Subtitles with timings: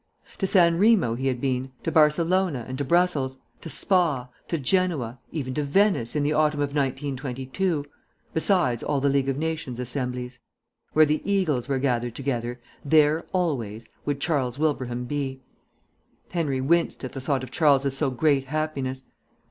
[0.39, 5.19] To San Remo he had been, to Barcelona and to Brussels; to Spa, to Genoa,
[5.31, 7.85] even to Venice in the autumn of 1922.
[8.33, 10.39] Besides all the League of Nations Assemblies.
[10.93, 15.43] Where the eagles were gathered together, there, always, would Charles Wilbraham be.
[16.29, 19.03] Henry winced at the thought of Charles's so great happiness.